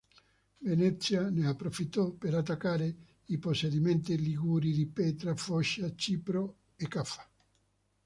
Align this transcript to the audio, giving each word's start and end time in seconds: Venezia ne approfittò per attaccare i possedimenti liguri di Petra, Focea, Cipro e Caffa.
Venezia 0.57 1.29
ne 1.29 1.45
approfittò 1.47 2.09
per 2.09 2.33
attaccare 2.33 2.95
i 3.25 3.37
possedimenti 3.37 4.17
liguri 4.19 4.73
di 4.73 4.87
Petra, 4.87 5.35
Focea, 5.35 5.93
Cipro 5.93 6.55
e 6.75 6.87
Caffa. 6.87 7.29